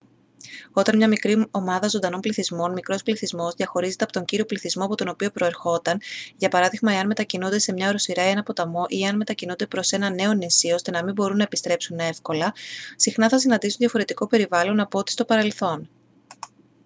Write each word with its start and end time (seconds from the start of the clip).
όταν 0.73 0.97
μια 0.97 1.07
μικρή 1.07 1.45
ομάδα 1.51 1.87
ζωντανών 1.87 2.19
οργανισμών 2.25 2.71
μικρός 2.71 3.03
πληθυσμός 3.03 3.53
διαχωρίζεται 3.55 4.03
από 4.03 4.13
τον 4.13 4.25
κύριο 4.25 4.45
πληθυσμό 4.45 4.83
από 4.85 4.95
τον 4.95 5.07
οποίο 5.07 5.31
προερχόταν 5.31 5.99
για 6.37 6.49
παράδειγμα 6.49 6.91
εάν 6.93 7.07
μετακινούνται 7.07 7.59
σε 7.59 7.73
μια 7.73 7.87
οροσειρά 7.87 8.25
ή 8.27 8.29
έναν 8.29 8.43
ποταμό 8.43 8.85
ή 8.87 9.05
εάν 9.05 9.15
μετακινούνται 9.15 9.67
προς 9.67 9.91
ένα 9.91 10.09
νέο 10.09 10.31
νησί 10.33 10.71
ώστε 10.71 10.91
να 10.91 11.03
μην 11.03 11.13
μπορούν 11.13 11.37
να 11.37 11.43
επιστρέψουν 11.43 11.97
εύκολα 11.99 12.53
συχνά 12.95 13.29
θα 13.29 13.39
συναντήσουν 13.39 13.77
διαφορετικό 13.79 14.27
περιβάλλον 14.27 14.79
από 14.79 14.97
ότι 14.99 15.11
στο 15.11 15.25
παρελθόν 15.25 15.89